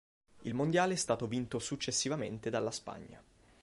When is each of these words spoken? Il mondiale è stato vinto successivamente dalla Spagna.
Il 0.41 0.55
mondiale 0.55 0.93
è 0.93 0.95
stato 0.95 1.27
vinto 1.27 1.59
successivamente 1.59 2.49
dalla 2.49 2.71
Spagna. 2.71 3.21